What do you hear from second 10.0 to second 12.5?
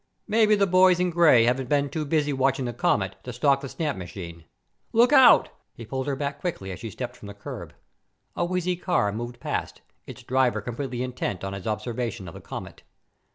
its driver completely intent on his observation of the